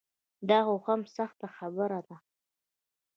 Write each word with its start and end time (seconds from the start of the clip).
دا 0.49 0.59
خو 0.65 0.75
هم 0.87 1.01
سخته 1.15 1.47
خبره 1.57 1.99
ده. 2.07 2.17